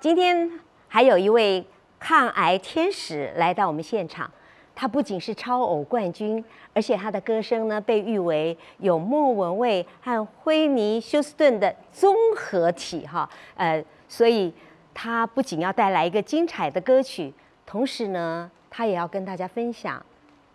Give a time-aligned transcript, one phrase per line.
[0.00, 0.48] 今天
[0.86, 1.64] 还有一位
[1.98, 4.30] 抗癌天使来到我们现场，
[4.72, 14.54] 他不仅是超偶冠军，而且他的歌声呢被誉为有莫文蔚和惠妮休斯顿的综合体哈，呃，所以
[14.94, 17.34] 他不仅要带来一个精彩的歌曲，
[17.66, 20.00] 同时呢，他也要跟大家分享，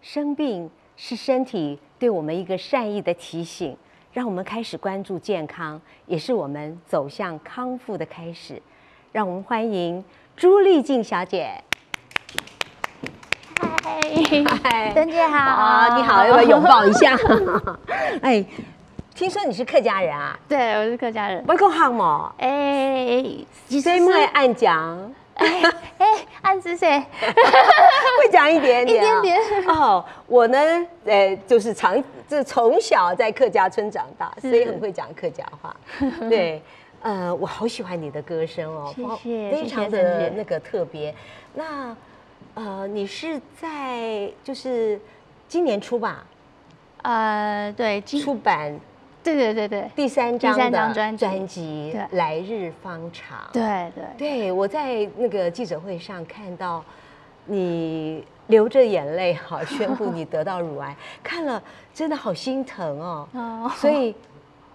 [0.02, 3.76] 生病是身体对我们一个善意的提醒，
[4.14, 8.62] 让我们开始关注健康，也是我们走向康复的开始。
[9.14, 10.04] 让我们欢迎
[10.36, 11.52] 朱丽静小姐。
[13.62, 15.38] 嗨，曾姐好。
[15.38, 17.16] 啊，你好，要不要拥抱一下？
[18.24, 18.44] 哎，
[19.14, 20.36] 听说你是客家人啊？
[20.50, 21.46] 对，我是客家人。
[21.46, 22.34] 会讲汉嘛？
[22.40, 23.24] 哎，
[23.70, 25.14] 谁会按讲？
[25.36, 25.62] 哎
[26.00, 26.08] 哎，
[26.42, 26.98] 按是谁？
[27.22, 29.40] 会讲一点点，一点点。
[29.68, 30.58] 哦，我呢，
[31.06, 35.76] 呃，就是长，就是从小在客家村长大，所以很会讲客家话。
[36.28, 36.60] 对。
[37.04, 41.14] 呃，我好喜欢你的歌声哦，谢谢，非常的那个特别。
[41.54, 41.96] 那
[42.56, 44.98] 呃，你是在就是
[45.50, 46.26] 今年出吧？
[47.02, 48.80] 呃，对，出版，
[49.22, 53.38] 对对对对，第三张第三张专专辑《来日方长》。
[53.52, 56.82] 对对对，我在那个记者会上看到
[57.48, 61.62] 你流着眼泪哈，宣布你得到乳癌， 看了
[61.94, 63.28] 真的好心疼哦。
[63.34, 64.16] 哦，所以。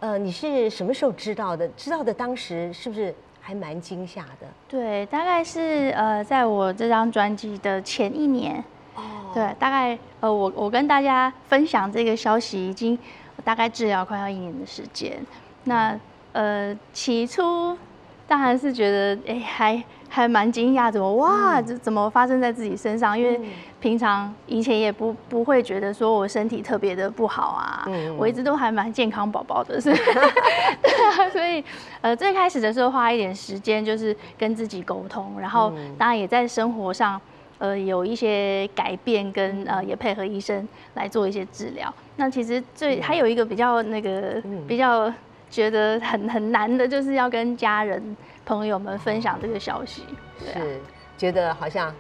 [0.00, 1.66] 呃，你是什么时候知道的？
[1.70, 4.46] 知道的当时是不是还蛮惊吓的？
[4.68, 8.62] 对，大概是呃，在我这张专辑的前一年。
[8.94, 9.02] 哦。
[9.34, 12.98] 对，大概呃，我我跟大家分享这个消息，已经
[13.44, 15.18] 大概治疗快要一年的时间。
[15.64, 15.98] 那
[16.32, 17.76] 呃，起初
[18.26, 19.84] 当然是觉得，哎，还。
[20.08, 21.60] 还蛮惊讶，怎么哇？
[21.60, 23.18] 这怎么发生在自己身上？
[23.18, 23.40] 因为
[23.80, 29.92] 平常以前也不不会觉得说我身体特别的不好啊，我一直都还蛮健康宝宝的，是。
[29.92, 31.62] 对啊，所以
[32.00, 37.20] 呃最开始的时候花一点时间就是跟自己沟通，然后当然也在生活上
[37.58, 41.92] 呃有一些改变，跟呃也配合医生来做一些治疗。
[42.16, 45.12] 那其实最还有一个比较那个比较
[45.50, 48.16] 觉得很很难的，就是要跟家人。
[48.48, 50.06] 朋友们分享这个消息，
[50.42, 50.80] 是
[51.18, 51.94] 觉得好像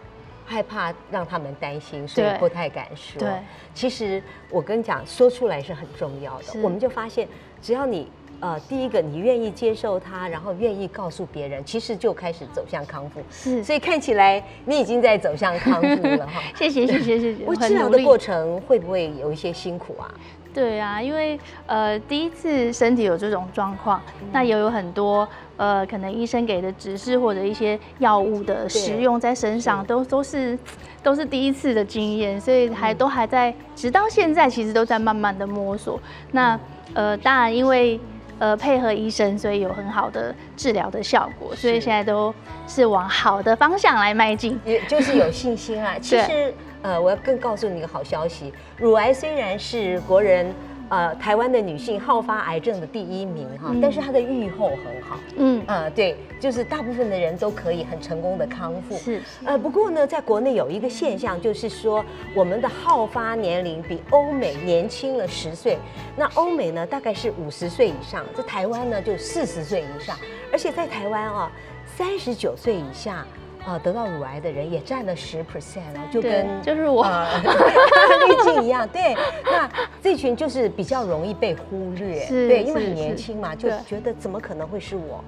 [0.46, 3.20] 害怕让他们担心，所以不太敢说。
[3.20, 3.30] 对，
[3.74, 6.62] 其实我跟你讲，说出来是很重要的。
[6.62, 7.28] 我们就发现，
[7.60, 8.10] 只要你
[8.40, 13.20] 呃，第一个你愿意接受它，然后愿意告诉别人，其实就开始走向康复。
[13.30, 16.40] 是，所以看起来你已经在走向康复了 哈。
[16.54, 17.44] 谢谢谢谢谢谢。
[17.44, 20.08] 我治疗的过程会不会有一些辛苦啊？
[20.54, 24.00] 对啊，因为呃第一次身体有这种状况，
[24.32, 30.58] 那也有很多呃可能医生给的指示或者一些药物的使用在身上，都都是
[31.02, 36.00] 都是第一次的经验，所以还都还在，直到现在其实都在慢慢的摸索。
[36.32, 36.58] 那
[36.94, 38.00] 呃当然因为
[38.38, 42.34] 呃配合医生，所以有很好的治疗的效果，所以现在都
[42.66, 45.96] 是往好的方向来迈进，也就是有信心啊。
[46.00, 46.52] 其实。
[46.80, 50.54] 呃，我要更告诉你一个好消息，乳癌虽然是国人，
[50.88, 62.04] 呃，台湾的女性好发癌症的第一名哈，但是她的预后很好，嗯，呃，对，就是大部分的人都可以很成功的康复，是，呃，不过呢，在国内有一个现象，就是说
[62.34, 65.76] 我们的好发年龄比欧美年轻了十岁，
[66.16, 70.16] 那欧美呢大概是五十岁以上，在台湾呢就四十岁以上，
[70.50, 71.52] 而且在台湾啊，
[71.84, 73.26] 三十九岁以下。
[73.68, 78.88] 啊，得到乳癌的人也占了十 percent 啊，就跟就是我滤镜 一样。
[78.88, 79.14] 对，
[79.44, 79.68] 那
[80.02, 85.22] 这群就是比较容易被忽略，对，因为很年轻嘛，就觉得怎么可能会是我？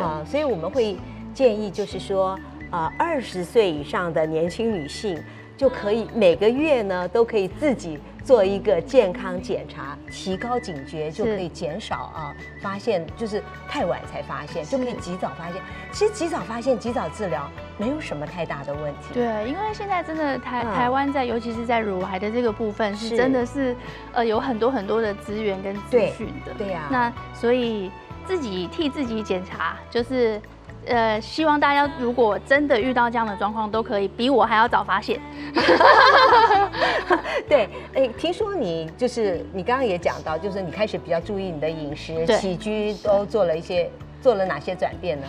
[0.00, 0.96] 啊，所以我们会
[1.34, 2.38] 建议，就是说，
[2.70, 5.22] 啊，二十岁以上的年轻女性
[5.62, 7.96] 就可以每个月呢都可以自己。
[8.24, 15.60] 做一个健康检查，提高警觉，就可以减少啊发现，就是太晚才发现，就可以及早发现。
[15.90, 19.12] 其实及早发现、及早治疗，没有什么太大的问题。
[19.12, 23.74] 对，因为现在真的台台湾在，尤其是在乳癌的这个部分，是真的是
[24.12, 26.54] 呃有很多很多的资源跟资讯的。
[26.56, 26.86] 对呀。
[26.92, 27.90] 那所以
[28.24, 30.40] 自己替自己检查，就是。
[30.86, 35.20] 呃，希望大家如果真的遇到这样的状况，都可以比我还要早发现。
[37.48, 43.90] 对，哎，听说你就是你刚刚也讲到，就是你开始比较注意你的饮食起居，都做了一些，
[44.20, 45.26] 做了哪些转变呢？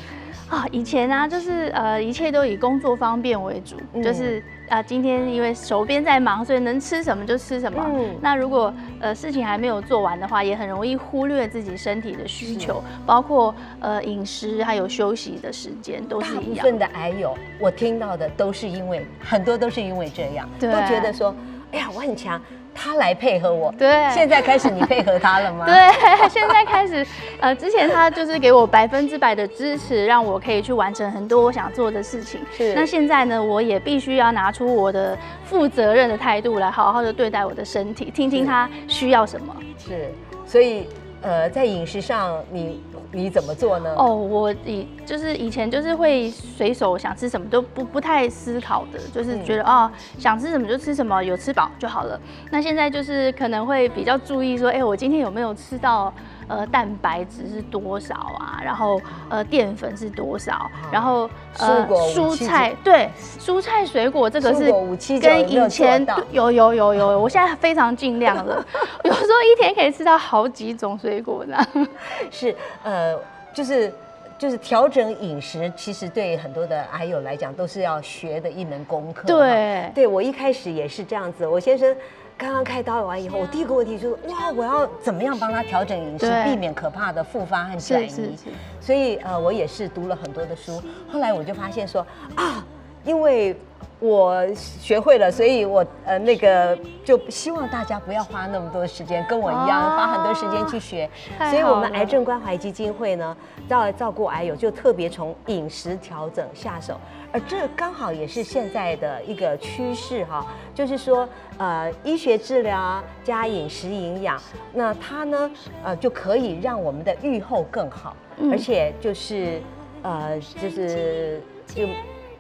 [0.53, 7.83] 啊，以前呢，就是呃，一切都以工作方便为主，就是啊，今天因为手边在忙，所以能吃什么就吃什么。
[7.91, 16.57] 嗯，那如果呃事情还没有做完的话，也很容易忽略自己身体的需求，包括呃饮食还有休息的时间都是一样。
[16.57, 21.33] 大部分的癌友，我听到的都是因为很多都是因为这样，都觉得说，
[21.71, 22.39] 哎呀，我很强。
[22.73, 23.73] 他来配合我。
[23.77, 25.65] 对现在开始你配合他了吗？
[25.65, 25.75] 对，
[26.29, 27.05] 现在开始，
[27.39, 32.41] 呃，之前他就是给我百分之百的支持，让我可以去完成很多我想做的事情。
[32.57, 39.55] 是那现在呢，我也必须要拿出我的负责任的态度来好好的对待我的身体，听听他需要什么。
[39.77, 40.11] 是，
[40.45, 40.87] 所以
[41.23, 43.93] 呃，在饮食上你你怎么做呢？
[43.97, 49.89] 哦，我以就是以前就是会随手想吃什么都不不太思考的，就是觉得、哦
[50.19, 52.19] 想吃什么就吃什么，有吃饱就好了。
[52.51, 56.13] 那现在就是可能会比较注意说，哎、我今天有没有吃到
[56.57, 58.61] 呃蛋白质是多少啊？
[58.63, 60.69] 然后呃淀粉是多少？
[60.91, 61.29] 然后
[61.59, 63.09] 呃蔬菜对
[63.39, 64.71] 蔬菜水果这个是
[65.19, 68.65] 跟以前有有有有，我现在非常尽量了，
[69.03, 71.57] 有时候一天可以吃到好几种水果呢。
[72.29, 73.15] 是呃，
[73.53, 73.94] 就是
[74.38, 79.27] 就是调整饮食，其实对很多的癌友来讲都是要学的一门功课。
[79.27, 81.95] 对对我一开始也是这样子，我先生。
[82.38, 88.38] 刚刚开刀完以后，我第一个问题就是哇，我要怎么样帮他调整饮食，避免可怕的复发和转移。
[88.81, 90.81] 所以呃，我也是读了很多的书，
[91.12, 92.65] 后来我就发现说啊，
[93.03, 93.56] 因为
[94.03, 101.09] 我学会了，所以我呃那个就希望大家不要花那么多时间，跟我一样、哦花很多时间去学。
[101.50, 103.38] 所以我们癌症关怀基金会呢，
[103.69, 107.00] 照照顾癌友就特别从饮食调整下手，
[107.31, 110.45] 而这刚好也是现在的一个趋势哈，
[110.75, 111.25] 就是说
[111.57, 114.38] 呃医学治疗加饮食营养，
[114.73, 115.49] 那它呢
[115.81, 119.61] 呃就可以让我们的预后更好，嗯而且就是
[120.01, 121.83] 呃就是就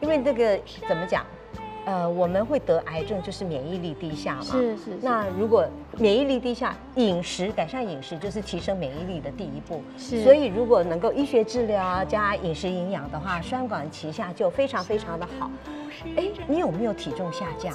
[0.01, 0.59] 因为这个
[0.89, 1.25] 怎么讲？
[1.85, 4.41] 呃，我们会得癌症，就是免疫力低下嘛。
[4.41, 5.65] 是是是那如果
[5.97, 9.81] 免疫力低下，饮食改善饮食就是提升免疫力的第一步。
[9.97, 15.49] 是所以如果能够医学治疗加饮食营养的话，双管齐下就非常非常的好。
[16.15, 17.73] 哎，你有没有体重下降？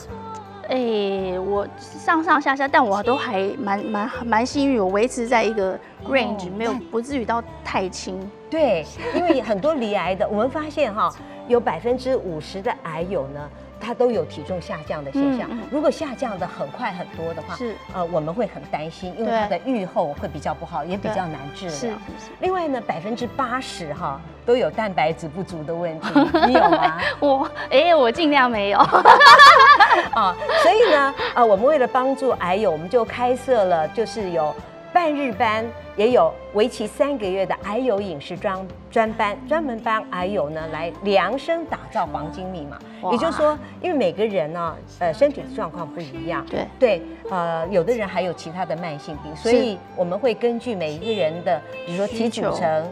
[0.71, 8.19] 哎、我上上下下，但我都还蛮蛮蛮幸运，我维持在一个 range，、没有不至于到太轻。
[8.51, 8.85] 对，
[9.15, 11.11] 因为很多离癌的，我们发现哈，
[11.47, 13.49] 有百分之五十的癌友呢，
[13.81, 15.49] 他都有体重下降的现象。
[15.71, 21.75] 如果下降的很快很多的话，是呃，我们会很担心，因为对它的预后会比较不好，也比对较难治疗。
[21.75, 21.93] 是。
[22.41, 26.09] 另外呢，百分之八十哈都有蛋白质不足的问题，
[26.47, 26.99] 你有吗？
[27.21, 28.79] 我哎、我尽量没有。
[30.15, 34.55] 啊，所以呢，呃，我们为了帮助癌友，我们就开设了，就是有
[34.93, 35.65] 半日班，
[35.97, 42.79] 也有为期三个月的癌友饮食专专班，专门帮癌友呢来量身打造黄金密码。
[43.13, 52.89] 也就是说，因为每个人呢，呃，身体的状况不一样，对对，呃，有的人还有其他的慢性病，所以我们会根据每一个人的，比如说体组需求成。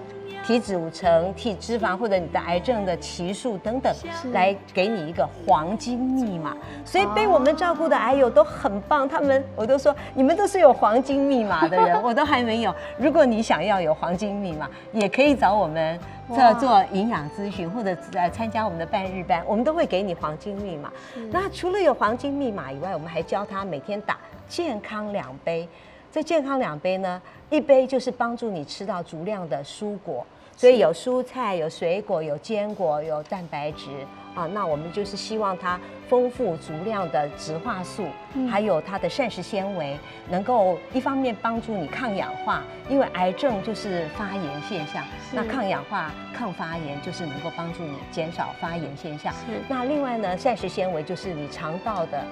[0.47, 3.93] 体组成、体脂肪或者你的癌症的期数等等，
[4.31, 6.57] 来给你一个黄金密码。
[6.85, 12.73] 所以被我们照顾的癌友都很棒，他们我都说你们都是有黄金密码的人， 我都还没有。
[12.97, 15.99] 如果你想要有黄金密码，也可以找我们
[16.29, 20.93] 做做营养咨询，或者呃参加我们的半日班，我们都会给你黄金密码。
[21.33, 24.17] 那除了有黄金密码以外，我们还教他每天打
[24.47, 25.69] 健康两杯。
[26.13, 27.21] 这健康两杯呢，
[27.51, 30.25] 一杯就是帮助你吃到足量的蔬果，
[30.57, 33.91] 所以有蔬菜、有水果、有坚果、有蛋白质
[34.35, 34.47] 啊。
[34.47, 38.07] 那我们就是希望它丰富足量的植化素，
[38.51, 39.99] 还有它的膳食纤维，
[40.31, 49.33] 能够一方面帮助你抗氧化，因为癌症就是发炎现象，那抗氧化、抗发炎就是能够帮助你减少发炎现象。
[49.33, 52.25] 是那另外呢，膳食纤维就是你肠道的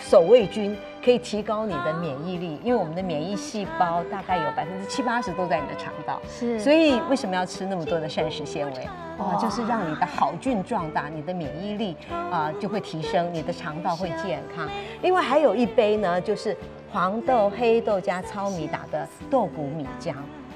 [0.00, 6.20] 守卫军，可以提高你的免疫力，因为我们的免疫细胞大概有百分之七八十都在你的肠道。
[6.28, 8.84] 是所以为什么要吃那么多的膳食纤维？
[8.84, 14.68] 啊，哇就是让你的好菌壮大，你的免疫力啊就会提升，你的肠道会健康。
[15.02, 16.56] 另外还有一杯呢，就是
[16.90, 20.12] 黄豆、黑豆加糙米打的豆谷米浆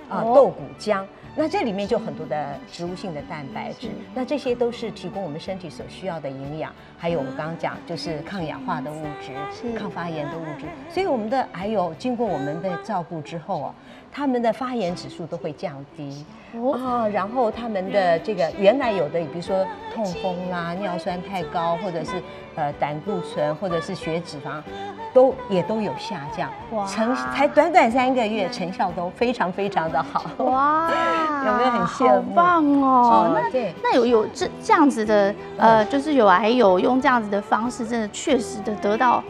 [0.09, 1.05] 啊，哦豆谷浆。
[1.37, 10.67] 那这里面就很多的植物性的蛋白质，那这些都是提供我们身体所需要的营养，还有我们刚刚讲就是抗氧化的物质、是抗发炎的物质。
[10.89, 13.75] 所以我们的还有经过我们的照顾之后啊，
[14.13, 16.25] 他们的发炎指数都会降低。
[16.57, 22.23] 哦哦，然后他们的这个原来有的，比如说痛风啦、尿酸太高，或者是
[22.55, 24.63] 呃胆固醇，或者是血脂肪，
[25.13, 26.51] 都也都有下降。
[26.71, 30.25] 哇成才短短三个月，成效都非常非常的好。
[30.45, 30.91] 哇，
[31.47, 33.31] 有没有很羡好慕棒哦！
[33.35, 39.23] 那对，那有有这这样子的，呃，就是有癌友用这样子的方式，真的确实的得到，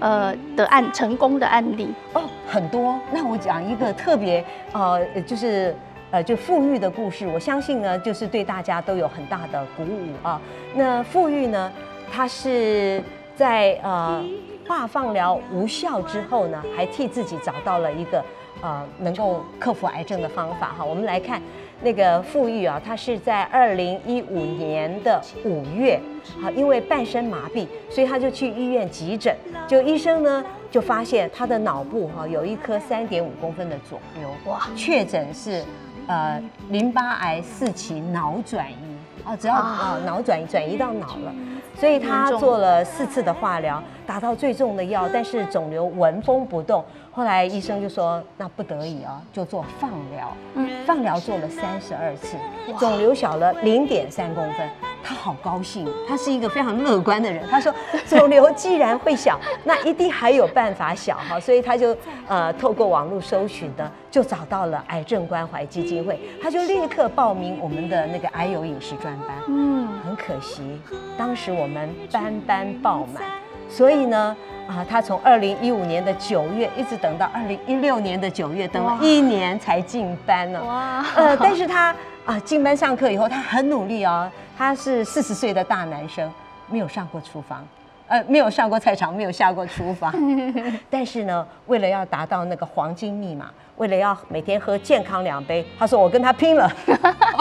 [0.00, 1.92] 呃的案成功的案例。
[2.12, 2.98] 哦，很多。
[3.12, 5.74] 那我讲一个特别呃，就是
[6.16, 10.40] 呃，就富裕的故事，我相信呢，就是对大家都有很大的鼓舞啊。
[10.74, 11.70] 那富裕呢，
[12.10, 13.02] 他是
[13.36, 14.24] 在呃
[14.66, 18.24] 化放疗无效之后呢，还替自己找到了一个
[18.62, 20.82] 呃能够克服癌症的方法哈。
[20.82, 21.38] 我们来看
[21.82, 26.00] 那个富裕啊，他是在二零一五年的五月，
[26.40, 29.36] 好，因为半身麻痹，所以他就去医院急诊，
[29.68, 35.62] 就医生呢就发现他的脑部哈有一颗三点五公分的肿瘤，哇，确诊是
[36.06, 38.76] 呃淋巴癌四期脑转移。
[39.24, 41.34] 哦，只要啊脑转移转移到脑了，
[41.74, 46.84] 所以他做了四次的化疗，打到最重的药，但是肿瘤纹风不动。
[47.10, 50.32] 后来医生就说，那不得已啊，就做放疗。
[50.54, 52.36] 嗯，放疗做了三十二次，
[52.78, 54.70] 肿瘤小了零点三公分。
[55.06, 57.46] 他好高兴，他是一个非常乐观的人。
[57.48, 57.72] 他说，
[58.08, 61.38] 肿瘤既然会小，那一定还有办法小哈。
[61.40, 61.96] 所以他就
[62.26, 69.28] 呃透过网络搜寻的，就找到了癌症关怀基金会，他就立刻报名我们的那个癌友饮食专班。
[69.46, 70.80] 嗯，很可惜，
[71.16, 73.22] 当时我们班班爆满，
[73.68, 74.36] 所以呢，
[74.66, 80.60] 啊，他从二零一五年的九月一直等到二零一六年的九月，等了一年才进班呢。
[80.64, 81.94] 哇，呃，但是他
[82.26, 84.30] 啊进班上课以后，他很努力哦。
[84.58, 86.30] 他是四十岁的大男生，
[86.68, 87.66] 没有上过厨房，
[88.08, 90.12] 呃，没有上过菜场，没有下过厨房。
[90.90, 96.70] 但是呢，为了要达到那个黄金密码，为了要每天喝健康两杯，他说我跟他拼了，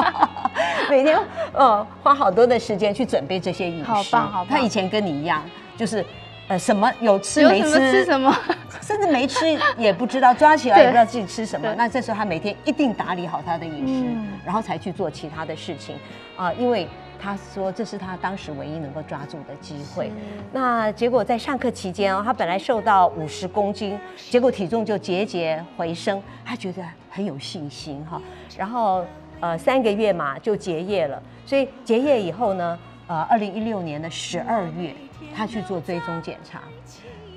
[0.89, 1.17] 每天
[1.53, 3.85] 呃花好多的时间去准备这些饮食。
[3.85, 4.47] 好棒，好棒。
[4.47, 5.41] 他以前跟你一样，
[5.77, 6.05] 就是
[6.47, 8.35] 呃什么有吃没吃，吃什么，
[8.81, 9.45] 甚至没吃
[9.77, 11.73] 也不知道，抓起来 也不知道自己吃什么。
[11.75, 14.05] 那这时候他每天一定打理好他的饮食，
[14.45, 15.95] 然后才去做其他的事情
[16.35, 16.87] 啊，因为。
[17.17, 20.11] 他说：“这是他当时唯一能够抓住的机会。
[20.51, 23.97] 那结果在上课期间哦，他本来瘦到五十公斤，
[24.29, 26.21] 结果体重就节节回升。
[26.43, 28.21] 他觉得很有信心哈。
[28.55, 29.03] 然后
[29.39, 31.19] 呃三个月嘛就结业了。
[31.45, 34.95] 所以结业以后呢，呃二零一六年的十二月，
[35.35, 36.61] 他去做追踪检查，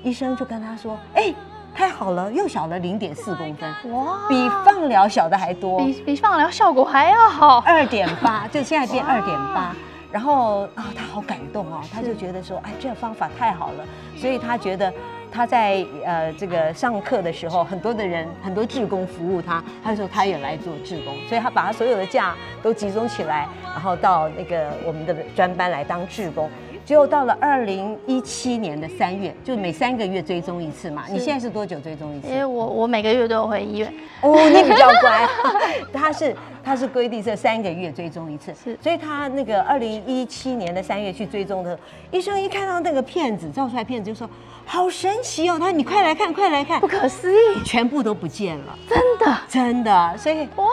[0.03, 1.33] 医生就跟他说：哎，
[1.75, 9.75] 太好了，又小了零点四公分，哇，比放疗小的还多，比比放疗效果还要好， 二点八，就现在变二点八。”
[10.11, 13.85] 然后啊，他好感动哦，他就觉得说，哎，这个方法太好了，
[14.17, 14.91] 所以他觉得
[15.31, 26.49] 他在呃这个上课的时候，很多的人很多志工服务他，他说他也来做志工，所以他把他所有的假都集中起来，然后到那个我们的专班来当志工。
[26.89, 31.03] 只有到了二零一七年的三月，就每三个月追踪一次嘛。
[31.07, 32.27] 你现在是多久追踪一次？
[32.27, 33.93] 因为我我每个月都有回医院。
[34.21, 35.29] 哦，你比较乖。
[35.93, 38.75] 他是他是规定是三个月追踪一次，是。
[38.81, 44.27] 所以他那个二零一七年的三月去追踪的时候，医生一看到那个片子照出来片子就说
[44.65, 50.17] 好神奇哦，他说你快来看快来看，不可思议，全部都不见了，真的真的。
[50.17, 50.65] 所以哇，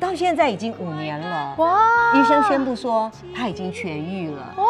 [0.00, 1.54] 到现在已经五年了。
[1.58, 1.78] 哇，
[2.14, 4.54] 医生宣布说他已经痊愈了。
[4.56, 4.64] 哇。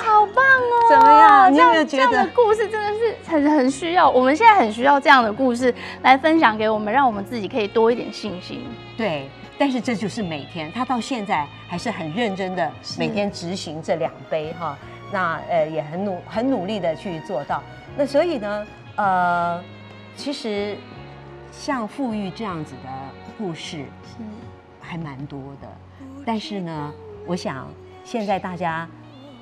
[0.00, 0.88] 好棒哦！
[0.88, 1.52] 怎么样？
[1.52, 4.08] 你有没有觉得这样的故事真的是很很需要？
[4.08, 8.64] 我们现在很需要这样的故事来分享给我们，让我们自己可以多一点信心。
[8.96, 14.76] 对，但是这就是每天，他到现在还是很认真的每天执行这两杯哈。
[15.10, 17.62] 那呃也很努很努力的去做到。
[17.96, 19.62] 那所以呢，呃，
[20.16, 20.76] 其实
[21.50, 22.88] 像富裕这样子的
[23.36, 24.22] 故事是
[24.80, 25.68] 还蛮多的。
[26.24, 26.92] 但是呢，
[27.26, 27.68] 我想
[28.04, 28.88] 现在大家。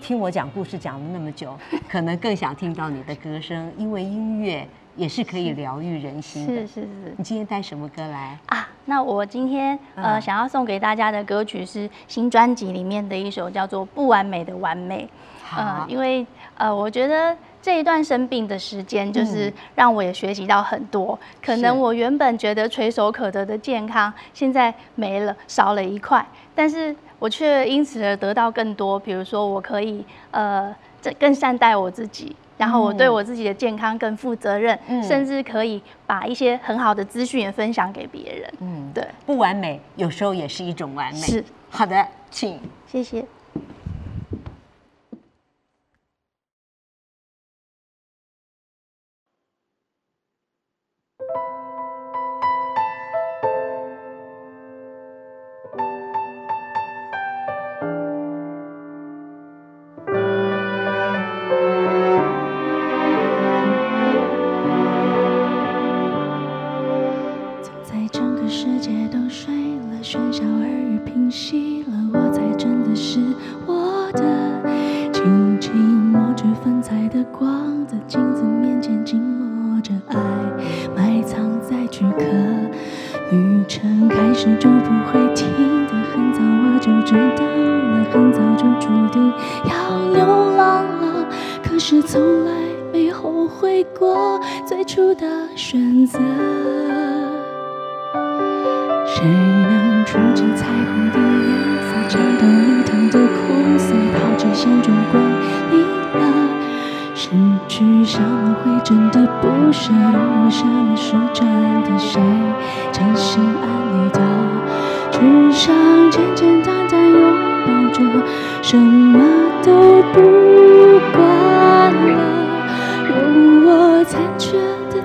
[0.00, 1.56] 听我讲故事讲了那么久，
[1.88, 4.66] 可能更想听到你的歌声，因为音乐
[4.96, 6.66] 也是可以疗愈人心的。
[6.66, 7.14] 是是是。
[7.16, 8.68] 你今天带什么歌来啊？
[8.86, 15.08] 那我今天呃想要送给大家的歌曲是新专辑里面的一首叫做《不完美的完美》。
[15.56, 15.84] 呃。
[15.88, 16.26] 因为
[16.56, 21.18] 呃我觉得这一段生病的时间，就是让我也学习到很多。
[21.42, 26.94] 可能我原本觉得垂手可得的健康，现在没了，少了一块，但是。
[27.20, 38.50] 我却因此而得到更多，比如说我可以呃，这更善待我自己，然后我对我自己的健康更负责任，甚至可以把一些很好的资讯也分享给别人。
[38.60, 41.20] 嗯，对，不完美有时候也是一种完美。
[41.20, 43.22] 是，好的，请，谢谢。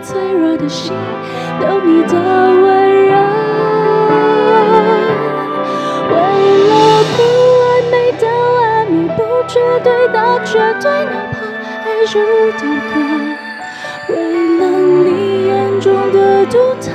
[0.05, 0.93] 脆弱的心，
[1.59, 3.11] 留你的温热。
[6.11, 6.13] 为
[6.69, 6.71] 了
[7.17, 7.17] 不
[7.59, 8.55] 完美的完
[8.91, 11.35] 美，不绝对的绝对，哪怕
[11.83, 12.15] 爱如
[12.51, 12.61] 刀
[12.93, 12.95] 割。
[14.09, 14.13] 为
[14.59, 14.61] 了
[15.09, 16.85] 你眼中的独特，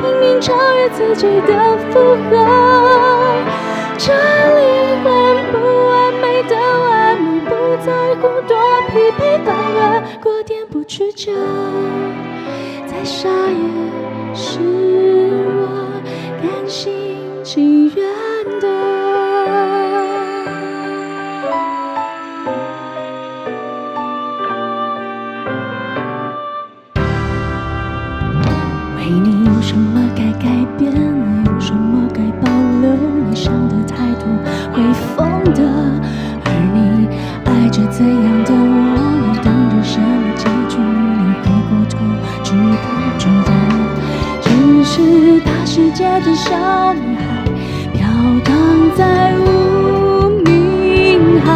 [0.00, 1.92] 拼命超越自己的负
[2.28, 2.30] 荷。
[3.96, 5.06] 这灵魂
[5.52, 5.54] 不
[5.86, 7.50] 完美的完美，不
[7.86, 8.56] 在乎多
[8.88, 11.30] 疲惫，反而过点不曲折。
[13.04, 16.00] 傻也是我
[16.40, 18.21] 甘心情愿
[46.24, 47.22] 的小女孩，
[47.92, 48.06] 飘
[48.44, 48.54] 荡
[48.96, 51.50] 在无名海，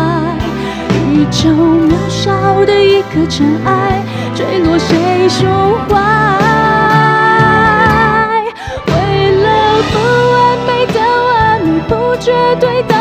[1.12, 1.48] 宇宙
[1.88, 4.02] 渺小的一颗尘埃，
[4.34, 5.48] 坠落谁胸
[5.88, 5.94] 怀？
[8.88, 8.92] 为
[9.30, 9.46] 了
[9.92, 9.94] 不
[10.32, 10.34] 完
[10.66, 12.95] 美的完美，不绝对的，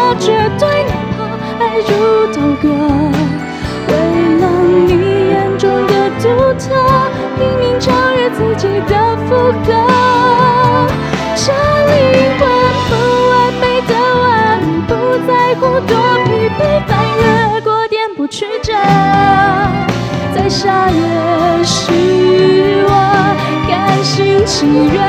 [15.56, 15.96] 在乎多
[16.26, 18.74] 疲惫，翻越过颠簸曲折。
[20.34, 22.90] 在下也是我
[23.66, 25.00] 甘心情愿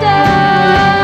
[0.00, 1.01] 的。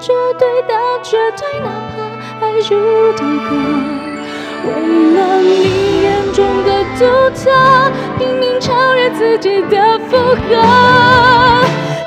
[0.00, 1.96] 绝对的绝对，哪怕
[2.46, 3.50] 爱如刀割。
[4.64, 4.68] 为
[5.14, 7.00] 了你眼中的独
[7.36, 7.50] 特，
[8.18, 10.38] 拼命超越自己的负荷。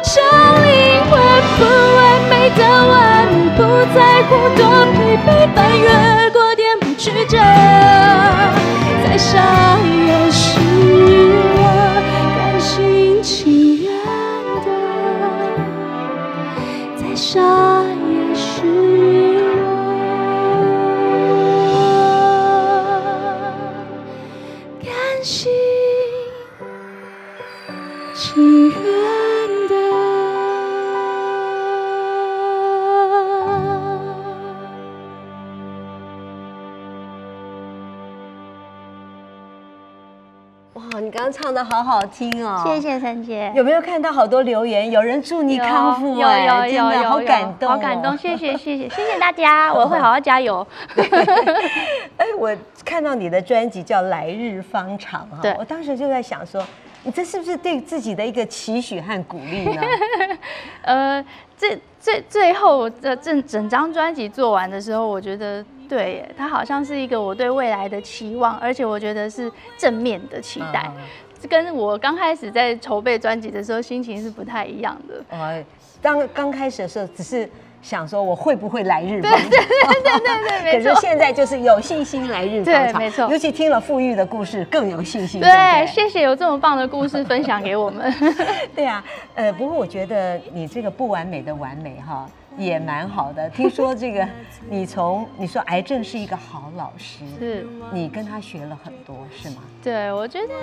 [0.04, 0.70] 这灵
[1.10, 1.12] 魂
[1.58, 1.62] 不
[1.96, 2.92] 完美的完
[3.32, 3.60] 美，不
[3.94, 4.60] 在乎多
[4.94, 5.86] 疲惫，翻越
[6.32, 7.38] 过点不曲折。
[9.06, 9.40] 再傻
[10.08, 10.32] 也
[41.32, 42.62] 唱的好好听哦！
[42.66, 42.82] 谢。
[42.82, 43.52] 谢陈姐。
[43.56, 44.92] 有没有看到好多留言？
[44.92, 50.66] 有人祝你康复有哎，有真的有好感动、哦好感动，谢谢谢谢谢谢大家， 我会好好加油。
[52.18, 56.62] 哎，我看到你的专辑叫《来日方长》哈，我当时就在想说，
[57.04, 59.82] 你这是不是对自己的一个期许和鼓励呢？
[60.84, 61.26] 呃，
[61.58, 71.02] 这最最后的整整张专辑做完的时候，我觉得对耶，它好像是一个我对未来的期望，而且我觉得是正面的期待，嗯
[71.40, 75.24] 这跟我刚开始在筹备专辑的时候心情是不太一样的。
[75.30, 75.64] 呃，
[76.02, 77.48] 当刚开始的时候，只是
[77.82, 79.62] 想说我会不会来日 方长，对
[80.40, 85.42] 对对 可是现在就是有信心来日方长，没错尤其听了富裕的故事，更有信心。
[85.42, 88.12] 对，不谢谢有这么棒的故事分享给我们。
[88.74, 89.04] 对啊，
[89.36, 92.26] 呃，不过我觉得你这个不完美的完美哈，
[92.58, 93.50] 也蛮好的。
[93.50, 94.28] 听说这个
[94.70, 99.58] 你从你说癌症是一个好老师，是，你跟他学了很多是吗？
[99.82, 100.54] 对，我觉得，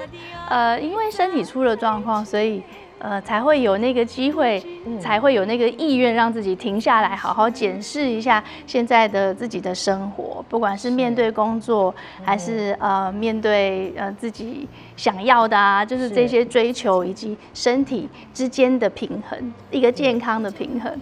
[0.48, 2.62] 呃，因为身体出了状况，所以
[2.98, 4.62] 呃，才会有那个机会，
[5.00, 20.92] 才会有那个意愿让自己停下来，好好检视一下现在的自己的生活，不管是面对工作，还是呃面对呃自己想要的啊，就是这些追求以及身体之间的平衡，一个健康的平衡。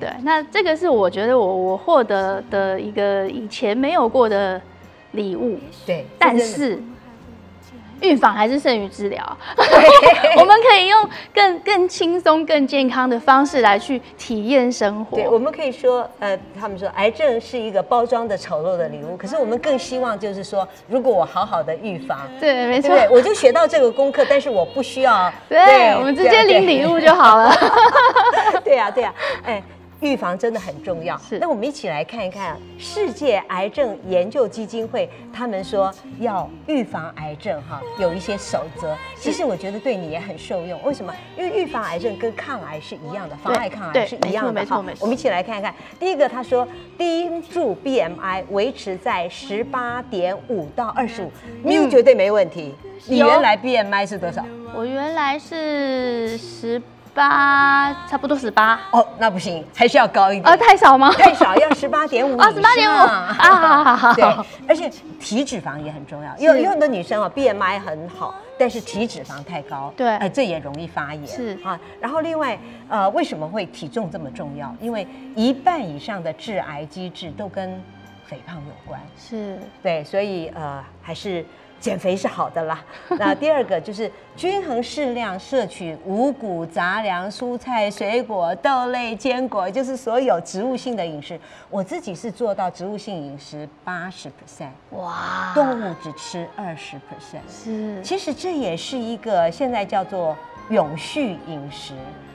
[0.00, 4.60] 对，那这个是我觉得我我获得的一个以前没有过的
[5.12, 5.58] 礼物。
[5.86, 6.82] 对，但是。
[8.02, 9.36] 预防还是胜于治疗，
[10.38, 15.18] 我们可以用更更轻松、更健康的方式来去体验生活。
[15.18, 27.52] 对，我们可以说，呃，他们说癌症是一个包装的丑陋的礼物，可是我们更希望就是说，如果我好好的预防，对，没错，我就学到这个功课，但是我不需要，对，我们直接领礼物就好了。
[28.64, 29.12] 对呀，对呀，
[29.44, 29.62] 哎。
[30.00, 31.16] 预防真的很重要。
[31.18, 38.96] 是，那我们一起来看一看世界癌症研究基金会，他们说要预防癌症哈，有一些守则。
[39.16, 40.82] 其实我觉得对你也很受用。
[40.82, 41.14] 为什么？
[41.36, 44.52] 因为预防癌症跟抗癌是一样的，防癌抗癌是一样的。
[44.52, 45.74] 没错没错我们一起来看一看。
[45.98, 51.30] 第一个，他说盯住 BMI 维持在十八点五到二十五，
[51.62, 52.74] 你绝对没问题。
[53.06, 54.44] 你原来 BMI 是多少？
[54.74, 56.80] 我原来是十。
[57.14, 60.56] 八差不多十八哦，那不行，还是要高一点啊？
[60.56, 61.10] 太少吗？
[61.12, 64.24] 太少，要十八点五啊， 十八点五 啊，对，
[64.68, 71.78] 而且体脂肪也很重要，有有很多女生啊，BMI 很好，但是体脂肪太高，对，哎，这也容易发炎是啊。
[72.00, 74.74] 然后另外，呃，为什么会体重这么重要？
[74.80, 77.82] 因为一半以上的致癌机制都跟
[78.24, 81.44] 肥胖有关，是对，所以呃，还是。
[81.80, 82.84] 减肥是好的啦。
[83.18, 91.40] 那第二个就是均衡适量摄取五谷杂粮、蔬菜、水果、豆类、坚果，就是所有植物性的饮食。
[91.70, 97.40] 我自己是做到植物性饮食八十 percent，哇，动物只吃二十 percent。
[97.48, 100.36] 是，其实这也是一个现在叫做
[100.68, 101.94] 永续饮食，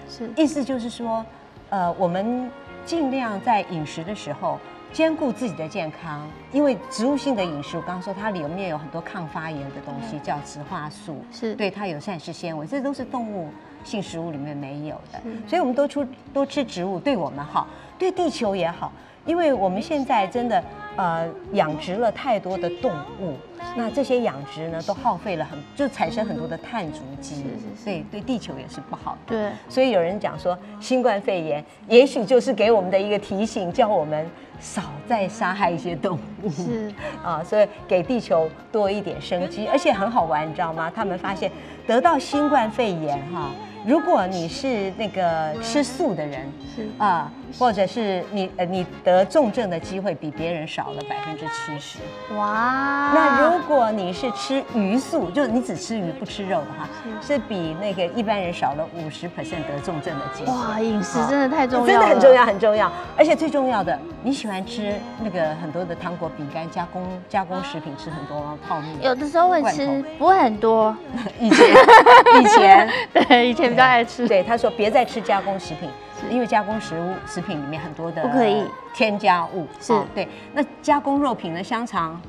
[0.10, 1.23] 是，意思就是说，
[1.69, 2.49] 呃，我们
[2.86, 4.60] 尽量在饮食的时候。
[4.95, 11.53] 兼顾自己的健康，因为植物性的饮食，我刚刚说它里面有很多抗发炎的东西，叫植化素，是。
[11.55, 13.49] 对它有膳食纤维，这都是动物
[13.84, 17.67] 性食物里面没有的，所以我们多出多吃植物，对我们好，
[17.99, 18.89] 对地球也好，
[19.25, 20.63] 因为我们现在真的
[20.95, 23.33] 呃养殖了太多的动物。
[23.77, 27.43] 那这些养殖呢，都耗费了很，就产生很多的碳足迹，
[27.75, 29.35] 所以对地球也是不好的。
[29.35, 34.25] 对，所以有人讲说，新冠肺炎也许就是给我们的一个提醒，叫我们
[34.61, 36.49] 少再杀害一些动物。
[36.49, 40.89] 是 啊，所以给地球多一点生机，而且很好玩，你知道吗？
[40.95, 41.51] 他们发现
[41.85, 43.49] 得到新冠肺炎哈。
[43.85, 51.99] 如果你是那个吃素的人，是啊，或者是你呃你得重症的机会比别人少了百分之七十。
[52.35, 53.11] 哇！
[53.13, 56.87] 那如果你是吃鱼素，就是你只吃鱼不吃肉的话，
[57.21, 60.51] 是比那个一般人少了五十 percent 得重症的机会。
[60.51, 62.91] 哇，饮食真的太重要，真的很重要很重要。
[63.17, 68.89] 而且最重要的，你喜欢吃那个很多的糖果、饼干、加工加工食品，吃很多泡面。
[69.01, 70.95] 有的时候会吃，不会很多。
[71.39, 71.75] 以前
[72.39, 73.65] 以前对以前。
[73.65, 75.89] 比较爱吃，对他说别再吃加工食品，
[76.30, 79.67] 因为加工食物食品里面很多的不可以添加物。
[79.80, 81.63] 是对，那加工肉品呢？
[81.63, 82.19] 香肠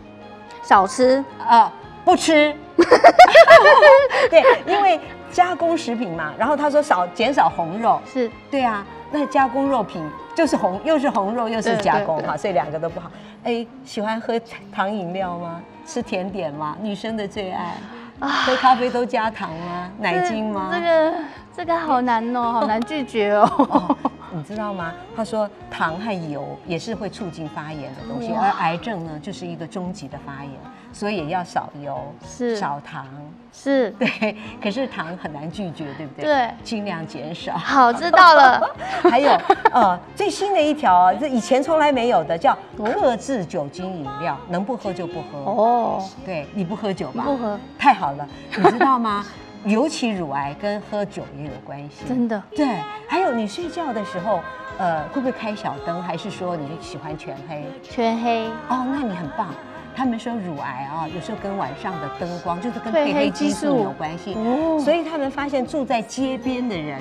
[0.63, 1.73] 少吃啊，
[2.05, 2.55] 不吃。
[4.31, 8.85] 对，因为加工食品嘛，然后他说少减少红肉，是对啊。
[9.11, 13.11] 那加工肉品就是红，又是红肉又是加工哈，所以两个都不好。
[13.45, 14.39] 哎，喜欢喝
[14.73, 15.61] 糖饮料吗？
[15.87, 16.77] 吃甜点吗？
[16.83, 17.75] 女生的最爱。
[18.19, 19.91] 喝咖啡都加糖吗？
[19.99, 20.71] 奶精吗？
[20.73, 21.13] 这个
[21.57, 23.97] 这个好难哦， 好难拒绝哦。
[24.33, 24.93] 你知道吗？
[25.17, 30.53] 他说糖和油也是会促进发炎的东西，而癌症呢就是一个终极的发炎，
[30.93, 33.07] 所以也要少油，是少糖，
[33.51, 34.37] 是对。
[34.63, 36.25] 可是糖很难拒绝，对不对？
[36.25, 37.57] 对，尽量减少。
[37.57, 38.61] 好，知道了。
[39.11, 39.31] 还有
[39.73, 45.39] 呃，最新的一条，这以前从来没有的，叫克制酒精饮料，能不喝就不喝。
[45.39, 47.25] 哦，对，你不喝酒吧？
[47.25, 48.29] 不喝，太好了。
[48.55, 49.25] 你知道吗？
[49.65, 52.43] 尤其乳癌跟喝酒也有关系，真的。
[52.55, 52.67] 对，
[53.09, 54.41] 还有你睡觉的时候，
[54.79, 56.03] 呃，会不会开小灯？
[56.03, 57.65] 还是说你喜欢全黑？
[57.83, 58.47] 全黑。
[58.69, 59.49] 哦，那你很棒。
[59.95, 64.35] 他们说乳癌啊，有时候跟晚上的灯光就是跟褪黑激素有关系。
[64.35, 64.79] 哦。
[64.79, 67.01] 所以他们发现住在街边的人。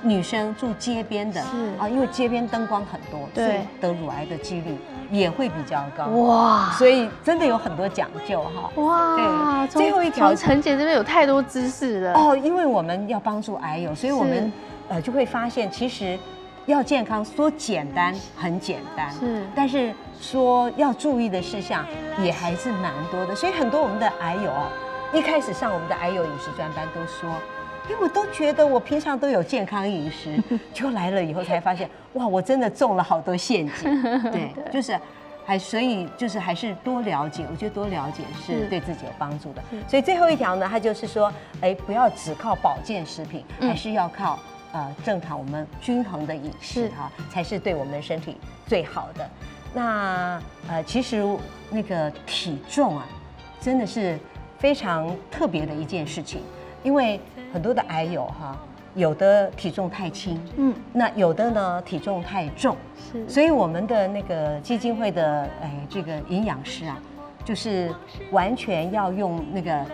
[0.00, 4.76] 女生住街边的，是啊，因为街边灯光很多，所以得乳癌的几率
[5.10, 6.06] 也会比较高。
[6.06, 8.70] 哇，所以真的有很多讲究哈。
[8.76, 12.12] 哇，对，最后一条，陈姐这边有太多知识了。
[12.12, 14.52] 哦，因为我们要帮助癌友，所以我们
[14.88, 16.16] 呃就会发现，其实
[16.66, 21.84] 要健康说简单很简单，是，但是说要注意的事项
[22.22, 23.34] 也还是蛮多的。
[23.34, 24.70] 所以很多我们的癌友啊，
[25.12, 27.28] 一开始上我们的癌友饮食专班都说。
[27.88, 30.38] 因为我都觉得我平常都有健康饮食，
[30.74, 34.02] 就来了以后才发现，哇，我真的中了好多陷阱。
[34.30, 34.98] 对， 就是
[35.44, 39.62] 还所以就是还是多了解，我觉得多了解是对自己有帮助的。
[39.88, 44.38] 所以最后一条呢，它就是说，哎，不要只靠保健食品，还是要靠
[44.72, 49.28] 呃正常我们均衡的饮食哈，才是对我们身体最好的。
[49.72, 51.24] 那呃，其实
[51.70, 53.06] 那个体重啊，
[53.60, 54.18] 真的是
[54.58, 56.42] 非常特别的一件事情，
[56.82, 57.20] 因为
[57.52, 58.56] 很多的癌友哈，
[58.94, 62.76] 有的体重太轻，嗯，那有的呢体重太重，
[63.12, 67.00] 是，所以我们的那个基金会的哎这个营养师啊，
[67.44, 67.94] 就是
[68.30, 69.84] 完全要用那个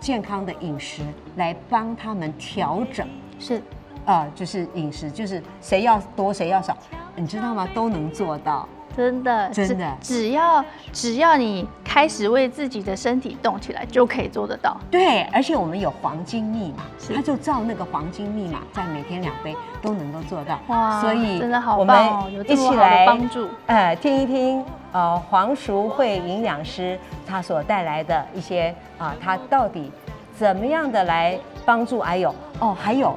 [0.00, 1.02] 健康的饮食
[1.36, 3.06] 来帮他们调整，
[3.38, 3.62] 是，
[4.04, 6.76] 啊，就是饮食，就是谁要多谁要少，
[7.16, 7.68] 你知道吗？
[7.74, 8.68] 都能做到。
[8.96, 14.76] 真的，真的，只要只要你开始为自己的身体动起来，就可以做得到。
[14.90, 20.58] 对，而且我们有黄金密码，他就照那个黄金密码，在每天两杯都能够做到。
[20.68, 22.76] 哇，所以真的好棒哦，有这么
[23.06, 23.48] 帮助。
[23.66, 29.90] 呃，听一听，呃，黄淑慧营养师他所带来的一些啊，他到底
[30.36, 32.34] 怎么样的来帮助癌友？
[32.60, 33.16] 哦，还有，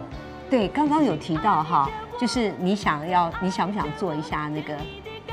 [0.49, 4.73] 对，刚刚有提到哈，就是你想要，你想不想做一下那个？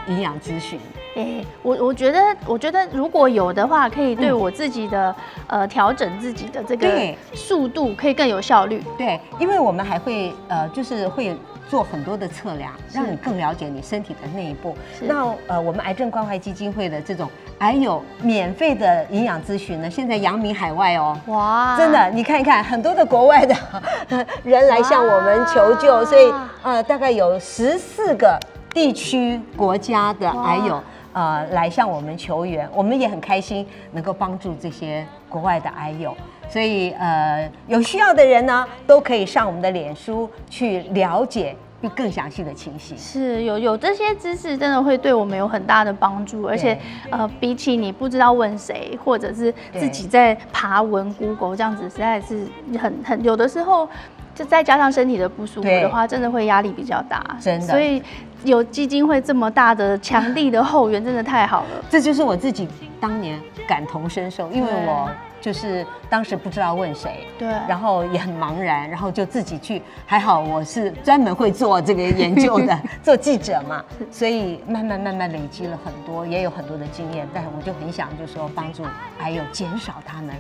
[0.08, 0.78] 营养咨询，
[1.16, 5.14] 哎，我我觉得，我觉得如果有的话，可以对我自己的
[5.46, 8.82] 呃调整自己的这个速度，可以更有效率。
[8.98, 11.36] 对，因为我们还会呃，就是会
[11.68, 14.76] 做很多的测量，让你更了解你身体的内部。
[15.00, 21.18] 那呃，我们癌症关怀基金会的这种还有免费的营养咨询呢，现在扬名海外哦。
[21.26, 23.54] 哇，真的，你看一看，很多的国外的
[24.44, 28.38] 人来向我们求救，所以呃，大概有十四个。
[28.74, 30.82] 地区国家的癌友，
[31.12, 36.14] 呃，来向我们求援，我们也很开心能够帮助这些国外的癌友，
[36.48, 41.54] 所以呃，有需要的人呢，都可以上我们的脸书去了解
[41.94, 42.98] 更详细的情形。
[42.98, 46.76] 是有有这些知识，真的会对我们有很大的帮助，而且
[47.10, 52.44] 呃，比起你不知道问谁，或者是自己在爬文 Google 这样子，实在是
[52.76, 53.88] 很很有的时候。
[54.34, 57.24] 就再加上身体的不舒服的话，真的会压力比较大。
[57.40, 58.02] 真的，所以
[58.44, 61.84] 有基金会这么大的强力的后援，真的太好了。
[61.88, 62.68] 这就是我自己
[63.00, 65.08] 当年感同身受，因为我
[65.40, 69.80] 就是当时不知道问谁，对，然后也很茫然，然后就自己去。
[70.06, 77.28] 还好我是专门会做这个研究的， 做记者嘛，所以慢慢慢慢累积了很多，也有很多的经验。
[77.32, 78.82] 但我就很想就说帮助，
[79.18, 80.34] 还有减少他们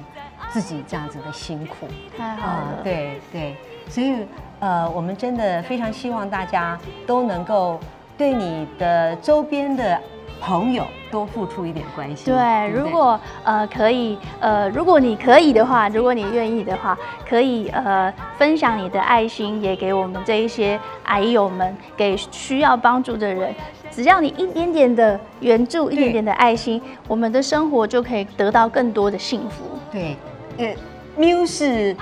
[0.52, 1.86] 自己这样子的辛苦。
[2.16, 3.56] 太好了，对对。
[3.88, 4.26] 所以，
[4.60, 7.78] 呃，我们真的非常希望大家都能够
[8.16, 10.00] 对你的周边的
[10.40, 12.32] 朋友多付出一点关心。
[12.32, 16.96] 对，如果呃可以，呃，如果你可以的话，如果你愿意的话，
[17.28, 23.54] 可以呃分享你的爱心，也给我们这一些癌友们，给需要帮助的人。
[23.90, 29.64] 只要你一点点的援助，一点点的爱心，我们的生活就可以得到更多的幸福。
[29.92, 30.16] 对，
[30.58, 30.74] 呃
[31.18, 31.96] ，Mu 是。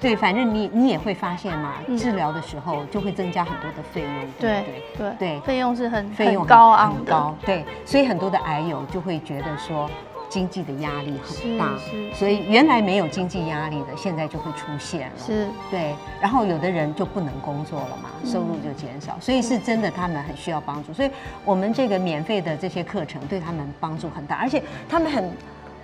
[0.00, 9.90] 对，反正你你也会发现嘛，治疗的时候就会增加很多的费用，对对对对，费用是很费用高昂的，对，所以很多的癌友就会觉得说
[10.28, 11.72] 经济的压力很大，
[12.14, 21.10] 所以原来没有经济压力的，现在就会出现了，是，对，然后有的人就不能工作了嘛，收入就减少，所以是真的他们很需要帮助，所以
[21.44, 25.28] 我们这个免费的这些课程对他们帮助很大，而且他们很。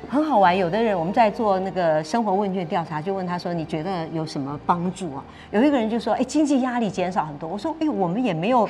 [0.09, 8.68] 很好玩，有的人我们在做那个生活问卷调查，就问他说：“你觉得有什么帮助啊？”有一个人就说：“哎，经济压力减少很多。”我说：“哎，我们也没有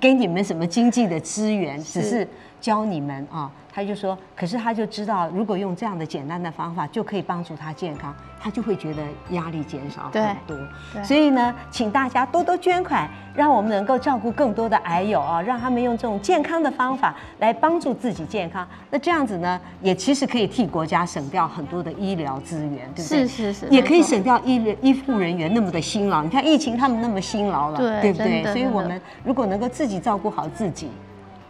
[0.00, 2.26] 给你们什么经济的资源， 只是
[2.66, 9.02] 教你们啊。”他就说：“可是他就知道，如果用这样的简单的方法，就可以帮助他健康，他就会觉得
[9.32, 10.56] 压力减少很多。
[11.04, 18.66] 所以呢，请大家多多捐款，让我们能够照顾更多的癌友啊，让他们用这种健康的方法来帮助自己健康。
[18.90, 23.28] 那这样子呢，也其实可以替国家省掉很多的医疗资源，对不对？
[23.28, 26.22] 是是是，也可以省掉医医护人员那么的辛劳。
[26.22, 28.42] 你看疫情他们那么辛劳了，对不对？
[28.44, 30.88] 所以我们如果能够自己照顾好自己。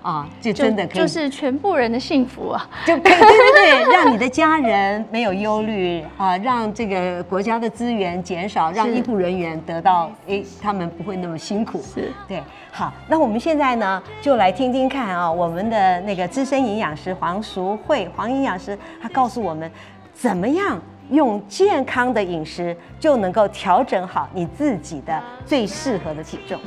[0.07, 11.83] 啊，就真的可以，就是全部人的幸福啊，就对对对，让你的家人没有忧虑啊，让这个国家的资源减少，让医护人员得到，诶，他们不会那么辛苦。
[11.83, 12.40] 是，对，
[12.71, 19.69] 好，那我们现在呢，就来听听看啊，我们的那个资深营养师黄淑慧黄营养师，他告诉我们，
[20.14, 26.61] 怎么样用健康的饮食就能够调整好你自己的最适合的体重。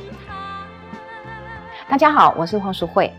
[1.88, 3.10] 大家好，我是黄淑慧。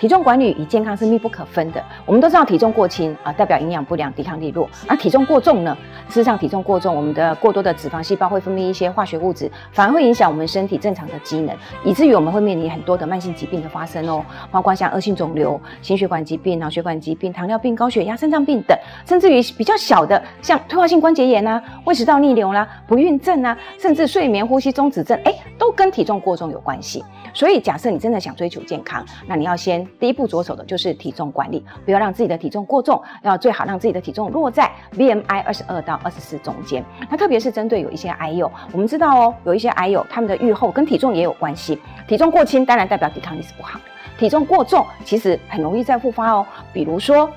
[0.00, 1.82] 体重管理与健康是密不可分的。
[2.06, 5.76] 我们都知道体重过轻啊，代表营养不良、抵抗力弱；而体重过重呢，
[6.08, 27.04] 事实上体重过重，我们的过多的脂肪细胞会分泌一些化学物质，反而会影响我们身体正常的机能，以至于我们会面临很多的慢性疾病的发生哦，包括像恶性肿瘤、心血管疾病、脑血管疾病、糖尿病、高血压、肾脏病等，甚至于比较小的像退化性关节炎啊、胃食道逆流啦、不孕症啊，甚至睡眠呼吸中止症，哎，都跟体重过重有关系。
[27.34, 36.82] 所以，假设你真的想追求健康，那你要先先第一步着手的就是体重管理，不要让自己的体重过重，要最好让自己的体重落在 BMI 二十二到二十四中间。
[37.10, 41.78] 那特别是针对有一些癌友，我们知道哦，有一些癌友他们的预后跟体重也有关系。
[42.06, 43.84] 体重过轻当然代表抵抗力是不好的，
[44.18, 46.46] 体重过重其实很容易再复发哦。
[46.72, 47.28] 比如说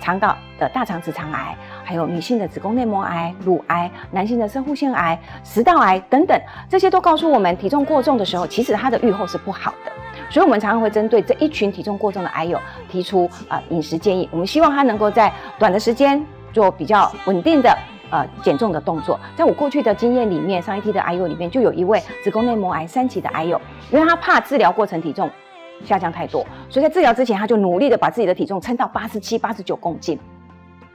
[0.00, 1.56] 肠道的大肠直肠癌。
[1.88, 6.38] 还有女性的子宫内膜癌、乳癌，男性的肾护腺癌、食道癌等等，
[6.68, 9.92] 这些都告诉我们，体重过重的时候，其实它的预后是不好的。
[10.30, 14.28] 所以，我们常常会针对这一群体重过重的癌友提出啊饮食建议。
[14.30, 17.76] 我们希望他能够在短的时间做比较稳定的
[18.10, 19.18] 呃减重的动作。
[19.36, 23.60] 在我过去的经验里面，上一批的癌友里面就有一位子宫内膜癌三期的癌友，
[23.90, 25.30] 因为他怕治疗过程体重
[25.84, 30.18] 下降太多，所以在治疗之前他就努力的把自己的体重撑到八十七、八十九公斤。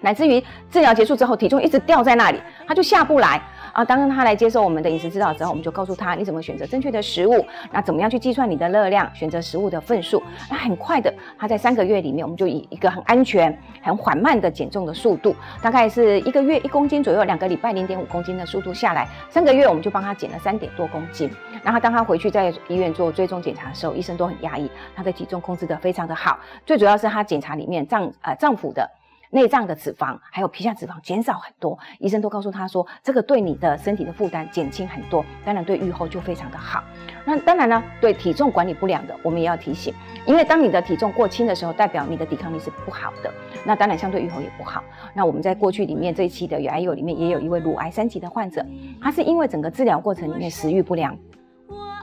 [0.02, 3.42] 乃至于治疗结束之后，体重一直掉在那里，他就下不来
[3.74, 3.84] 啊。
[3.84, 10.24] 当他来接受我们的饮食指导之后，我们就告诉他你怎么选择正确的食物，那怎么样去计算你的热量，选择食物的份数。
[10.50, 21.30] 那很快的，他在三个月里面，我们就以一个很安全、很缓慢的减重的速度，大概是一个月一公斤左右，两个礼拜零点五公斤的速度下来，三个月我们就帮他减了三点多公斤。
[21.64, 26.38] 然后当他回去在医院做追踪检查的时候，医生都很压抑，他的体重控制的非常的好。
[26.66, 28.90] 最主要是他检查里面脏呃脏腑的。
[29.34, 36.84] 内脏的脂肪还有皮下脂肪减少很多，医生都告诉他说，这个对你的身体的负担减轻很多，当然对愈后就非常的好。
[37.26, 39.92] 那当然呢，对体重管理不良的，我们也要提醒，
[40.28, 43.34] 因为当你的体重过轻的时候，代表你的抵抗力是不好的，
[43.66, 44.84] 那当然相对愈后也不好。
[45.16, 48.64] 那我们在过去里面这一期的有癌友里面，也有一位乳癌三级的患者，
[49.02, 51.18] 他是因为整个治疗过程里面食欲不良。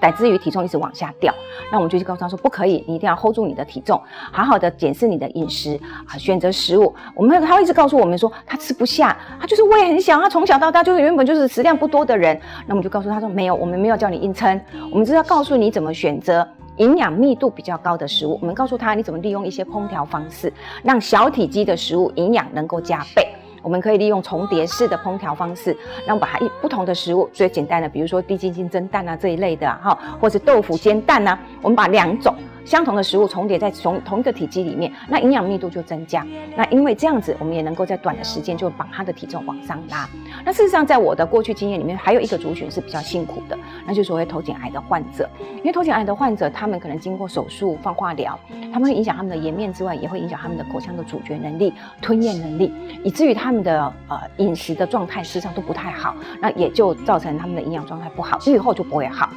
[0.02, 1.34] 乃至于体重一直往下掉，
[1.70, 4.00] 那我们就去告诉他说不可以，你一定要 hold 住你的体重，
[4.32, 6.94] 好好的检视你的饮食啊，选择食物。
[7.14, 12.40] 我们他会一直告诉我们说他吃不下，他就是胃很小，他从小到大就是原本就是食量不多的人。
[12.66, 14.58] 那我们就告诉他说没有，我们没有叫你硬撑，
[14.90, 18.38] 我们是要告诉你怎么选择营养密度比较高的食物。
[18.40, 20.50] 我们告诉他你怎么利用一些烹调方式，
[20.82, 23.28] 让小体积的食物营养能够加倍。
[23.62, 32.34] 我们可以利用重叠式的烹调方式，让把它一不同的食物，最简单的，比如说低筋筋蒸蛋啊这一类的哈，或是豆腐煎蛋啊，我们把两种。
[32.64, 36.26] 相同的食物重叠在同同一个体积里面，那营养密度就增加。
[36.56, 40.08] 那因为这样子，我们也能够在短的时间就把他的体重往上拉。
[40.44, 45.28] 那事实上，在我的过去经验里面，还有一个族群是比较辛苦的，那就是所谓头颈癌的患者。
[45.58, 48.38] 因为头颈癌的患者，他们可能经过手术、放化疗，
[48.72, 56.14] 他们会影响他们的颜面之外，也会影响他们的口腔的咀嚼能力、吞咽能力，以至于他们的呃饮食的状态事实上都不太好。
[56.40, 59.28] 那也就造成他们的营养状态不好，愈后就不会好。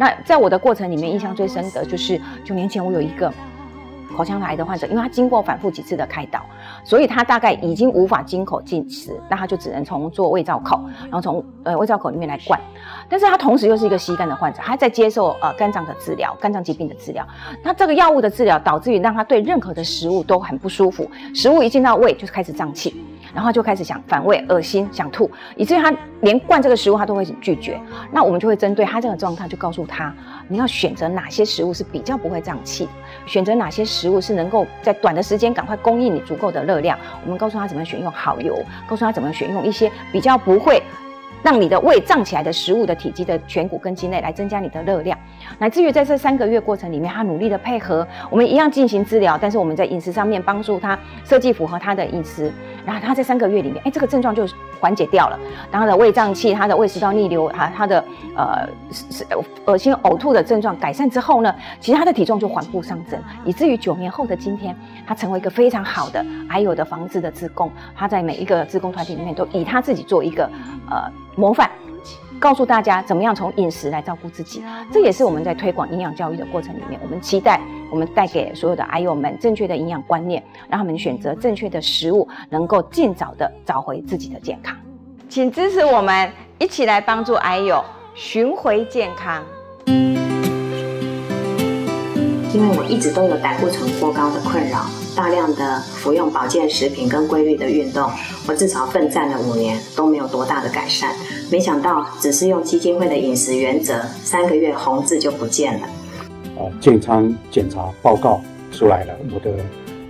[0.00, 3.30] 那在我的过程里面，印象最深的就是九年前我有一个
[4.16, 6.40] 口腔癌的患者，因为他经过反复几次的开刀，
[6.82, 12.58] 所以他大概已经无法经口进食，那他就只能从做胃造口，然后从呃胃造口里面来灌。
[13.10, 17.22] 但是他同时又是一个吸肝的患者，他在接受呃肝脏的治疗，肝脏疾病的治疗。
[17.62, 23.04] 那这个药物的治疗导致于让他对任何的食物都很不舒服，食物一进到胃就是开始胀气。
[23.34, 27.80] 然后就开始想反胃、恶心、想吐，以至于他连灌这个食物他都会拒绝。
[28.10, 30.14] 那我们就会针对他这个状态，就告诉他，
[30.48, 32.88] 你要选择哪些食物是比较不会胀气，
[33.26, 36.98] 选择哪些食物是能够在短的时间赶快供应你足够的热量。
[37.24, 40.82] 我们告诉他怎么选用好油，告诉他怎么选用一些比较不会。
[41.42, 45.18] 让你的胃胀起来的食物的体积的全谷根茎类来增加你的热量，
[45.58, 52.52] 乃至于在这三个月过程里面，他努力的配合，我们一样进行治疗，但是我们在饮食上面帮助他设计符合他的饮食，
[52.84, 54.46] 然后他在三个月里面，哎，这个症状就
[54.80, 55.38] 缓解掉了，
[55.70, 58.04] 然后的胃胀气、他的胃食道逆流、哈，他的
[58.36, 59.24] 呃是
[59.66, 70.48] 恶心呕吐的症状改善之后呢，其实他的体重就缓步上升，以至于九年后的今天，他成为一个非常好的还有的房子的职工，他在每一个职工团体里面都以他自己做一个
[70.90, 71.10] 呃。
[71.36, 71.70] 模范，
[72.40, 84.74] 告诉大家怎么样从饮食来照顾自己，这也是我们在推广营养教育的过程里面，我们期待我们带给所有的癌友们正确的营养观念，让他们选择正确的食物，能够尽早的找回自己的健康。
[85.28, 87.84] 请支持我们，一起来帮助癌友
[88.14, 89.44] 寻回健康。
[92.52, 98.10] 因为我一直都有胆固醇过高的困扰，大量的服用保健食品跟规律的运动，
[98.48, 101.14] 我至少奋战了五年都没有多大的改善。
[101.50, 105.88] 没想到只是用基金会的饮食原则，三个月红字就不见了。
[106.80, 108.42] 健康检查报告
[108.72, 109.50] 出来了，我的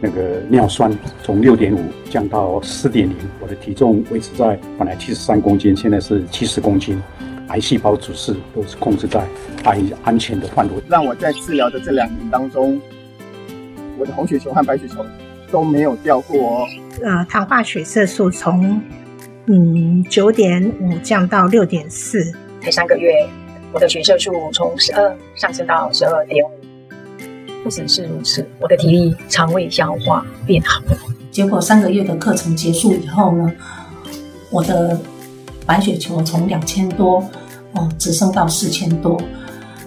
[0.01, 0.91] 那个尿酸
[1.23, 1.79] 从六点五
[2.11, 7.01] 降到四点零，我的体重维持在本来七十三公斤，现在是七十公斤，
[7.51, 9.25] 癌细胞指数都是控制在
[9.65, 10.73] 安安全的范围。
[10.89, 12.81] 让我在治疗的这两年当中，
[13.99, 15.05] 我的红血球和白血球
[15.51, 16.67] 都没有掉过哦。
[17.03, 18.81] 呃，糖化血色素从
[19.47, 23.11] 嗯九点五降到六点四，才三个月，
[23.73, 26.51] 我的血色素从十二上升到十二点五。
[27.63, 30.97] 不只是如此，我的体力、肠胃消化变好了。
[31.31, 33.53] 结果三个月的课程结束以后呢，
[34.51, 34.99] 我的
[35.71, 37.23] 白血球从两千多
[37.75, 39.17] 哦，只剩到四千多，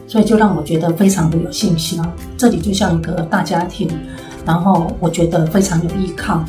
[0.07, 2.15] 所以就让我觉得非常的有信心啊。
[2.37, 3.89] 这里就像一个大家庭，
[4.45, 6.41] 然后我觉得非常有依靠。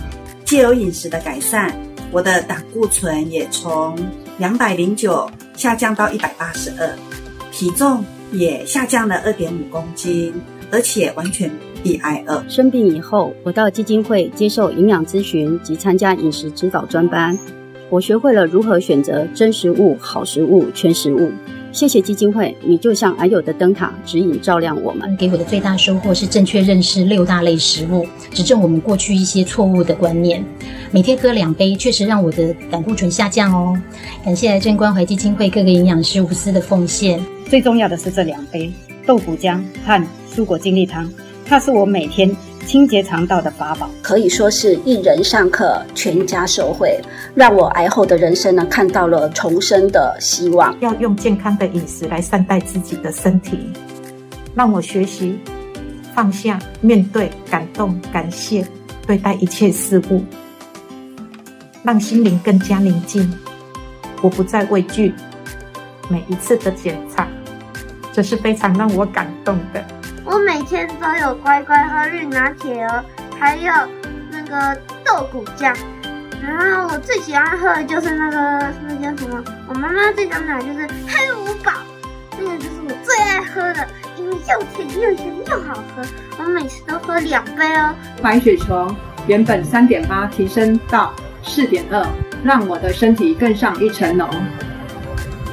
[0.45, 1.75] 借由饮食的改善，
[2.13, 3.99] 我的胆固醇也从
[4.39, 6.89] 两百零九下降到一百八十二，
[7.51, 10.33] 体重也下降了二点五公斤。
[10.71, 11.51] 而且完全
[11.83, 12.45] 避癌了。
[12.49, 17.37] 生病以后，我到基金会接受营养咨询及参加饮食指导专班，
[17.91, 21.31] 我学会了如何选择真食物、好食物、全食物。
[21.71, 25.17] 谢谢基金会，你就像癌友的灯塔，指引照亮我们。
[25.17, 30.45] 给我的最大收获是正确认识六大类食物，指正我们过去一些错误的观念。
[30.93, 33.77] 每天喝两杯，确实让我的胆固醇下降哦。
[34.25, 37.21] 感谢癌症关怀基金会各个营养师无私的奉献。
[37.49, 38.73] 最重要的是这两杯
[39.05, 40.07] 豆腐浆和。
[40.35, 41.09] 蔬果精力汤，
[41.47, 42.29] 它是我每天
[42.65, 46.99] 清洁肠道的法宝，可以说是一人上课，全家受惠，
[47.35, 50.75] 让我癌后的人生呢看到了重生的希望。
[50.81, 53.59] 要用健康的饮食来善待自己的身体，
[54.55, 55.39] 让我学习
[56.15, 58.67] 放下、面对、感动、感谢
[59.07, 60.25] 对待一切事物，
[61.83, 63.33] 让心灵更加宁静。
[64.21, 65.13] 我不再畏惧
[66.09, 67.29] 每一次的检查，
[68.13, 69.85] 这是非常让我感动的。
[70.25, 73.05] 我每天都有乖乖喝绿拿铁哦，
[73.39, 73.73] 还有
[74.31, 75.75] 那个豆鼓酱。
[76.43, 79.43] 然后我最喜欢喝的就是那个那叫什么？
[79.69, 81.73] 我妈妈最常买就是黑五宝，
[82.39, 83.87] 那个就是我最爱喝的，
[84.19, 86.03] 因为又甜又咸又好喝。
[86.39, 87.95] 我每次都喝两杯哦。
[88.23, 88.95] 白血球
[89.27, 92.07] 原本三点八提升到四点二，
[92.43, 94.29] 让我的身体更上一层楼。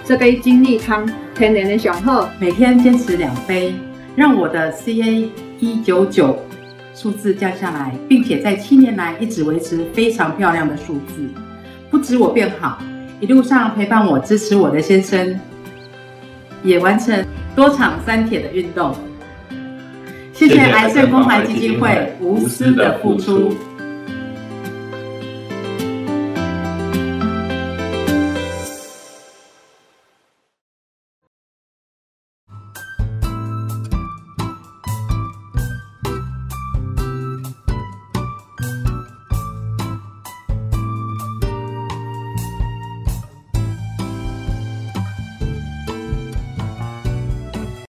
[0.03, 3.73] 这杯精力汤天然的雄厚，每天坚持两杯。
[4.15, 6.37] 让我的 CA 一九九
[6.93, 11.29] 数字降下来，并且在七年来一直维持非常漂亮的数字。
[11.89, 12.81] 不止我变好，
[13.19, 15.39] 一路上陪伴我、支持我的先生，
[16.63, 18.93] 也完成多场三铁的运动。
[20.33, 23.55] 谢谢癌症关怀基金会无私的付出。